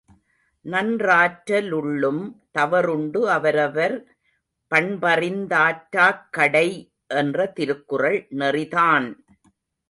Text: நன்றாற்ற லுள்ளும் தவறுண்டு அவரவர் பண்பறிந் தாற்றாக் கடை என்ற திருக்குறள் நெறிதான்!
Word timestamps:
நன்றாற்ற 0.65 1.59
லுள்ளும் 1.61 2.21
தவறுண்டு 2.51 3.29
அவரவர் 3.29 3.95
பண்பறிந் 4.71 5.45
தாற்றாக் 5.47 6.25
கடை 6.31 6.67
என்ற 7.15 7.47
திருக்குறள் 7.51 8.19
நெறிதான்! 8.33 9.09